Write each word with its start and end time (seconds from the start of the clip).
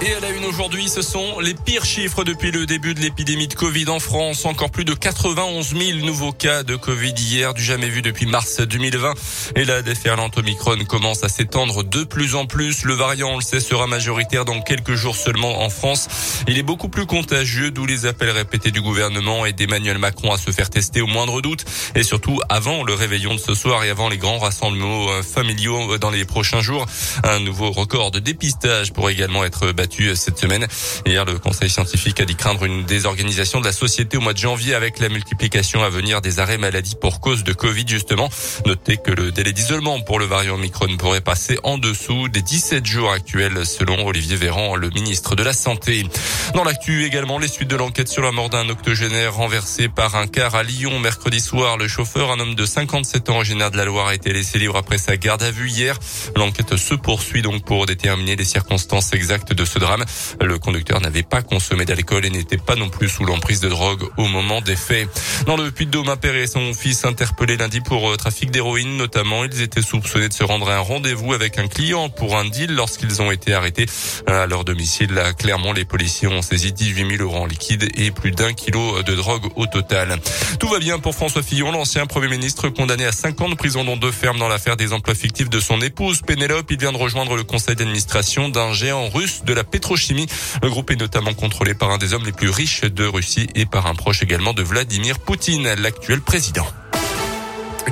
Et 0.00 0.14
à 0.14 0.20
la 0.20 0.30
une 0.30 0.44
aujourd'hui, 0.44 0.88
ce 0.88 1.02
sont 1.02 1.40
les 1.40 1.54
pires 1.54 1.84
chiffres 1.84 2.22
depuis 2.22 2.52
le 2.52 2.66
début 2.66 2.94
de 2.94 3.00
l'épidémie 3.00 3.48
de 3.48 3.54
Covid 3.54 3.88
en 3.88 3.98
France. 3.98 4.44
Encore 4.44 4.70
plus 4.70 4.84
de 4.84 4.94
91 4.94 5.74
000 5.76 6.06
nouveaux 6.06 6.30
cas 6.30 6.62
de 6.62 6.76
Covid 6.76 7.14
hier, 7.16 7.52
du 7.52 7.64
jamais 7.64 7.88
vu 7.88 8.00
depuis 8.00 8.24
mars 8.26 8.60
2020. 8.60 9.14
Et 9.56 9.64
la 9.64 9.82
déferlante 9.82 10.38
Omicron 10.38 10.84
commence 10.84 11.24
à 11.24 11.28
s'étendre 11.28 11.82
de 11.82 12.04
plus 12.04 12.36
en 12.36 12.46
plus. 12.46 12.84
Le 12.84 12.94
variant, 12.94 13.30
on 13.30 13.36
le 13.38 13.42
sait, 13.42 13.58
sera 13.58 13.88
majoritaire 13.88 14.44
dans 14.44 14.60
quelques 14.60 14.94
jours 14.94 15.16
seulement 15.16 15.62
en 15.62 15.68
France. 15.68 16.06
Il 16.46 16.58
est 16.58 16.62
beaucoup 16.62 16.88
plus 16.88 17.06
contagieux, 17.06 17.72
d'où 17.72 17.84
les 17.84 18.06
appels 18.06 18.30
répétés 18.30 18.70
du 18.70 18.80
gouvernement 18.80 19.46
et 19.46 19.52
d'Emmanuel 19.52 19.98
Macron 19.98 20.30
à 20.32 20.38
se 20.38 20.52
faire 20.52 20.70
tester 20.70 21.00
au 21.00 21.08
moindre 21.08 21.40
doute. 21.40 21.64
Et 21.96 22.04
surtout 22.04 22.38
avant 22.48 22.84
le 22.84 22.94
réveillon 22.94 23.34
de 23.34 23.40
ce 23.40 23.56
soir 23.56 23.82
et 23.82 23.90
avant 23.90 24.08
les 24.08 24.18
grands 24.18 24.38
rassemblements 24.38 25.10
euh, 25.10 25.22
familiaux 25.22 25.98
dans 25.98 26.10
les 26.10 26.24
prochains 26.24 26.60
jours. 26.60 26.86
Un 27.24 27.40
nouveau 27.40 27.72
record 27.72 28.12
de 28.12 28.20
dépistage 28.20 28.92
pourrait 28.92 29.14
également 29.14 29.44
être 29.44 29.72
battu 29.72 29.87
cette 30.14 30.38
semaine. 30.38 30.66
Hier, 31.06 31.24
le 31.24 31.38
Conseil 31.38 31.70
scientifique 31.70 32.20
a 32.20 32.24
dit 32.24 32.36
craindre 32.36 32.64
une 32.64 32.84
désorganisation 32.84 33.60
de 33.60 33.64
la 33.64 33.72
société 33.72 34.16
au 34.16 34.20
mois 34.20 34.32
de 34.32 34.38
janvier 34.38 34.74
avec 34.74 34.98
la 34.98 35.08
multiplication 35.08 35.82
à 35.82 35.88
venir 35.88 36.20
des 36.20 36.38
arrêts 36.40 36.58
maladie 36.58 36.94
pour 37.00 37.20
cause 37.20 37.44
de 37.44 37.52
Covid, 37.52 37.84
justement. 37.86 38.28
Notez 38.66 38.98
que 38.98 39.10
le 39.10 39.32
délai 39.32 39.52
d'isolement 39.52 40.00
pour 40.00 40.18
le 40.18 40.26
variant 40.26 40.54
Omicron 40.54 40.96
pourrait 40.98 41.20
passer 41.20 41.58
en 41.62 41.78
dessous 41.78 42.28
des 42.28 42.42
17 42.42 42.84
jours 42.84 43.10
actuels, 43.12 43.64
selon 43.64 44.06
Olivier 44.06 44.36
Véran, 44.36 44.76
le 44.76 44.90
ministre 44.90 45.34
de 45.34 45.42
la 45.42 45.52
Santé. 45.52 46.04
Dans 46.54 46.64
l'actu 46.64 47.04
également, 47.04 47.38
les 47.38 47.48
suites 47.48 47.68
de 47.68 47.76
l'enquête 47.76 48.08
sur 48.08 48.22
la 48.22 48.32
mort 48.32 48.50
d'un 48.50 48.68
octogénaire 48.68 49.34
renversé 49.34 49.88
par 49.88 50.16
un 50.16 50.26
car 50.26 50.54
à 50.54 50.62
Lyon 50.62 50.98
mercredi 50.98 51.40
soir. 51.40 51.76
Le 51.76 51.88
chauffeur, 51.88 52.30
un 52.30 52.40
homme 52.40 52.54
de 52.54 52.66
57 52.66 53.30
ans 53.30 53.36
originaire 53.36 53.70
de 53.70 53.76
la 53.76 53.84
Loire, 53.84 54.08
a 54.08 54.14
été 54.14 54.32
laissé 54.32 54.58
libre 54.58 54.76
après 54.76 54.98
sa 54.98 55.16
garde 55.16 55.42
à 55.42 55.50
vue 55.50 55.70
hier. 55.70 55.98
L'enquête 56.36 56.76
se 56.76 56.94
poursuit 56.94 57.42
donc 57.42 57.64
pour 57.64 57.86
déterminer 57.86 58.36
les 58.36 58.44
circonstances 58.44 59.12
exactes 59.12 59.52
de 59.52 59.64
ce 59.64 59.77
drame. 59.78 60.04
Le 60.40 60.58
conducteur 60.58 61.00
n'avait 61.00 61.22
pas 61.22 61.42
consommé 61.42 61.84
d'alcool 61.84 62.24
et 62.24 62.30
n'était 62.30 62.56
pas 62.56 62.76
non 62.76 62.88
plus 62.88 63.08
sous 63.08 63.24
l'emprise 63.24 63.60
de 63.60 63.68
drogue 63.68 64.04
au 64.16 64.26
moment 64.26 64.60
des 64.60 64.76
faits. 64.76 65.08
Dans 65.46 65.56
le 65.56 65.70
Puy-de-Dôme, 65.70 66.08
un 66.08 66.16
père 66.16 66.34
et 66.34 66.46
son 66.46 66.72
fils 66.74 67.04
interpellés 67.04 67.56
lundi 67.56 67.80
pour 67.80 68.10
euh, 68.10 68.16
trafic 68.16 68.50
d'héroïne 68.50 68.96
notamment. 68.96 69.44
Ils 69.44 69.62
étaient 69.62 69.82
soupçonnés 69.82 70.28
de 70.28 70.32
se 70.32 70.44
rendre 70.44 70.68
à 70.68 70.76
un 70.76 70.80
rendez-vous 70.80 71.32
avec 71.32 71.58
un 71.58 71.68
client 71.68 72.08
pour 72.08 72.36
un 72.36 72.44
deal 72.44 72.74
lorsqu'ils 72.74 73.22
ont 73.22 73.30
été 73.30 73.54
arrêtés 73.54 73.86
à 74.26 74.46
leur 74.46 74.64
domicile. 74.64 75.12
Là, 75.12 75.32
clairement, 75.32 75.72
les 75.72 75.84
policiers 75.84 76.28
ont 76.28 76.42
saisi 76.42 76.72
18 76.72 77.16
000 77.16 77.22
euros 77.22 77.42
en 77.42 77.46
liquide 77.46 77.88
et 77.96 78.10
plus 78.10 78.32
d'un 78.32 78.52
kilo 78.52 79.02
de 79.02 79.14
drogue 79.14 79.46
au 79.56 79.66
total. 79.66 80.18
Tout 80.58 80.68
va 80.68 80.78
bien 80.78 80.98
pour 80.98 81.14
François 81.14 81.42
Fillon, 81.42 81.72
l'ancien 81.72 82.06
Premier 82.06 82.28
ministre 82.28 82.68
condamné 82.68 83.04
à 83.04 83.12
5 83.12 83.40
ans 83.40 83.48
de 83.48 83.54
prison 83.54 83.84
dont 83.84 83.96
deux 83.96 84.12
fermes 84.12 84.38
dans 84.38 84.48
l'affaire 84.48 84.76
des 84.76 84.92
emplois 84.92 85.14
fictifs 85.14 85.50
de 85.50 85.60
son 85.60 85.80
épouse 85.80 86.22
Pénélope. 86.22 86.70
Il 86.70 86.78
vient 86.78 86.92
de 86.92 86.96
rejoindre 86.96 87.36
le 87.36 87.44
conseil 87.44 87.76
d'administration 87.76 88.48
d'un 88.48 88.72
géant 88.72 89.08
russe 89.08 89.42
de 89.44 89.52
la 89.52 89.64
pétrochimie. 89.68 90.26
Le 90.62 90.70
groupe 90.70 90.90
est 90.90 90.96
notamment 90.96 91.34
contrôlé 91.34 91.74
par 91.74 91.90
un 91.90 91.98
des 91.98 92.14
hommes 92.14 92.24
les 92.24 92.32
plus 92.32 92.50
riches 92.50 92.82
de 92.82 93.04
Russie 93.04 93.48
et 93.54 93.66
par 93.66 93.86
un 93.86 93.94
proche 93.94 94.22
également 94.22 94.52
de 94.52 94.62
Vladimir 94.62 95.18
Poutine, 95.18 95.68
l'actuel 95.74 96.20
président. 96.20 96.66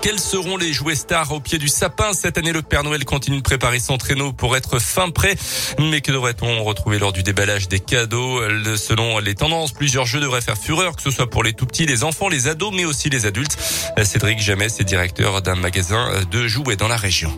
Quels 0.00 0.18
seront 0.18 0.56
les 0.56 0.72
jouets 0.72 0.96
stars 0.96 1.30
au 1.32 1.40
pied 1.40 1.58
du 1.58 1.68
sapin 1.68 2.12
Cette 2.12 2.38
année, 2.38 2.52
le 2.52 2.62
Père 2.62 2.82
Noël 2.82 3.04
continue 3.04 3.36
de 3.36 3.42
préparer 3.42 3.78
son 3.78 3.98
traîneau 3.98 4.32
pour 4.32 4.56
être 4.56 4.80
fin 4.80 5.10
prêt. 5.10 5.36
Mais 5.78 6.00
que 6.00 6.10
devrait-on 6.10 6.64
retrouver 6.64 6.98
lors 6.98 7.12
du 7.12 7.22
déballage 7.22 7.68
des 7.68 7.78
cadeaux? 7.78 8.40
Selon 8.76 9.18
les 9.18 9.34
tendances, 9.34 9.72
plusieurs 9.72 10.06
jeux 10.06 10.20
devraient 10.20 10.40
faire 10.40 10.58
fureur, 10.58 10.96
que 10.96 11.02
ce 11.02 11.10
soit 11.10 11.30
pour 11.30 11.44
les 11.44 11.52
tout 11.52 11.66
petits, 11.66 11.86
les 11.86 12.02
enfants, 12.04 12.28
les 12.28 12.48
ados, 12.48 12.72
mais 12.74 12.84
aussi 12.84 13.10
les 13.10 13.26
adultes. 13.26 13.56
Cédric 14.02 14.40
Jamais 14.40 14.66
est 14.66 14.84
directeur 14.84 15.42
d'un 15.42 15.54
magasin 15.54 16.10
de 16.30 16.48
jouets 16.48 16.76
dans 16.76 16.88
la 16.88 16.96
région 16.96 17.32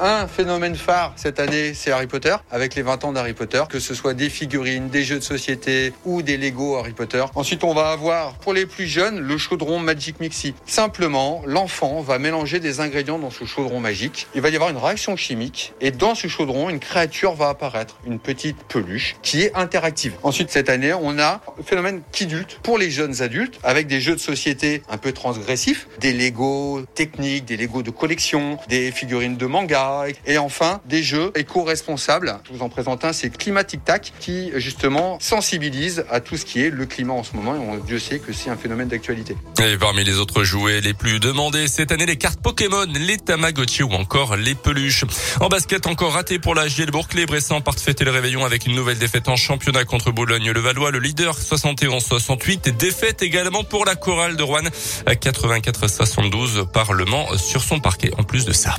un 0.00 0.26
phénomène 0.28 0.76
phare 0.76 1.12
cette 1.16 1.40
année, 1.40 1.74
c'est 1.74 1.90
Harry 1.90 2.06
Potter, 2.06 2.34
avec 2.50 2.74
les 2.74 2.82
20 2.82 3.04
ans 3.04 3.12
d'Harry 3.12 3.32
Potter, 3.32 3.62
que 3.68 3.80
ce 3.80 3.94
soit 3.94 4.14
des 4.14 4.30
figurines, 4.30 4.88
des 4.88 5.04
jeux 5.04 5.18
de 5.18 5.24
société 5.24 5.92
ou 6.04 6.22
des 6.22 6.36
Lego 6.36 6.76
Harry 6.76 6.92
Potter. 6.92 7.24
Ensuite, 7.34 7.64
on 7.64 7.74
va 7.74 7.90
avoir 7.90 8.34
pour 8.34 8.52
les 8.52 8.66
plus 8.66 8.86
jeunes 8.86 9.18
le 9.18 9.38
chaudron 9.38 9.78
Magic 9.78 10.20
Mixi. 10.20 10.54
Simplement, 10.66 11.42
l'enfant 11.46 12.00
va 12.00 12.18
mélanger 12.18 12.60
des 12.60 12.80
ingrédients 12.80 13.18
dans 13.18 13.30
ce 13.30 13.44
chaudron 13.44 13.80
magique. 13.80 14.28
Il 14.34 14.40
va 14.40 14.50
y 14.50 14.54
avoir 14.54 14.70
une 14.70 14.76
réaction 14.76 15.16
chimique 15.16 15.72
et 15.80 15.90
dans 15.90 16.14
ce 16.14 16.28
chaudron, 16.28 16.68
une 16.68 16.80
créature 16.80 17.34
va 17.34 17.48
apparaître, 17.48 17.98
une 18.06 18.18
petite 18.18 18.58
peluche 18.68 19.16
qui 19.22 19.42
est 19.42 19.54
interactive. 19.54 20.14
Ensuite, 20.22 20.50
cette 20.50 20.68
année, 20.68 20.94
on 20.94 21.18
a 21.18 21.40
le 21.56 21.62
phénomène 21.62 22.02
Kidulte 22.12 22.60
pour 22.62 22.78
les 22.78 22.90
jeunes 22.90 23.22
adultes 23.22 23.58
avec 23.62 23.86
des 23.86 24.00
jeux 24.00 24.14
de 24.14 24.20
société 24.20 24.82
un 24.88 24.98
peu 24.98 25.12
transgressifs, 25.12 25.88
des 26.00 26.12
Lego 26.12 26.82
techniques, 26.94 27.44
des 27.44 27.56
Lego 27.56 27.82
de 27.82 27.90
collection, 27.90 28.58
des 28.68 28.92
figurines 28.92 29.36
de 29.36 29.46
manga 29.46 29.87
et 30.26 30.38
enfin, 30.38 30.80
des 30.86 31.02
jeux 31.02 31.30
éco-responsables. 31.34 32.38
Je 32.44 32.56
vous 32.56 32.62
en 32.62 32.68
présente 32.68 33.04
un, 33.04 33.12
c'est 33.12 33.30
Climatic 33.30 33.84
Tac, 33.84 34.12
qui 34.20 34.50
justement 34.56 35.18
sensibilise 35.20 36.04
à 36.10 36.20
tout 36.20 36.36
ce 36.36 36.44
qui 36.44 36.62
est 36.62 36.70
le 36.70 36.86
climat 36.86 37.14
en 37.14 37.22
ce 37.22 37.36
moment. 37.36 37.54
Et 37.54 37.80
Dieu 37.86 37.98
sait 37.98 38.18
que 38.18 38.32
c'est 38.32 38.50
un 38.50 38.56
phénomène 38.56 38.88
d'actualité. 38.88 39.36
Et 39.62 39.76
parmi 39.76 40.04
les 40.04 40.16
autres 40.16 40.44
jouets 40.44 40.80
les 40.80 40.94
plus 40.94 41.20
demandés 41.20 41.68
cette 41.68 41.92
année, 41.92 42.06
les 42.06 42.16
cartes 42.16 42.40
Pokémon, 42.40 42.86
les 42.94 43.16
Tamagotchi 43.16 43.82
ou 43.82 43.92
encore 43.92 44.36
les 44.36 44.54
peluches. 44.54 45.04
En 45.40 45.48
basket, 45.48 45.86
encore 45.86 46.12
raté 46.12 46.38
pour 46.38 46.54
la 46.54 46.68
Gielbourg. 46.68 47.06
Les 47.14 47.26
Bressans 47.26 47.60
partent 47.60 47.80
fêter 47.80 48.04
le 48.04 48.10
réveillon 48.10 48.44
avec 48.44 48.66
une 48.66 48.74
nouvelle 48.74 48.98
défaite 48.98 49.28
en 49.28 49.36
championnat 49.36 49.84
contre 49.84 50.10
Boulogne-le-Valois. 50.10 50.90
Le 50.90 50.98
leader 50.98 51.36
71-68. 51.38 52.76
Défaite 52.76 53.22
également 53.22 53.64
pour 53.64 53.84
la 53.84 53.96
chorale 53.96 54.36
de 54.36 54.42
Rouen 54.42 54.64
à 55.06 55.14
84-72 55.14 56.70
Parlement 56.70 57.36
sur 57.36 57.62
son 57.62 57.80
parquet. 57.80 58.10
En 58.18 58.22
plus 58.22 58.44
de 58.44 58.52
ça. 58.52 58.76